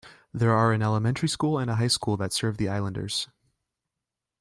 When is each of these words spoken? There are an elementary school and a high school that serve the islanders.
There 0.33 0.49
are 0.55 0.73
an 0.73 0.81
elementary 0.81 1.29
school 1.29 1.59
and 1.59 1.69
a 1.69 1.75
high 1.75 1.85
school 1.85 2.17
that 2.17 2.33
serve 2.33 2.57
the 2.57 2.67
islanders. 2.67 3.27